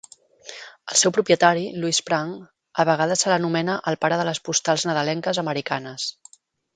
[0.93, 2.31] El seu propietari, Louis Prang,
[2.83, 6.09] a vegades se l'anomena el pare de les postals Nadalenques americanes.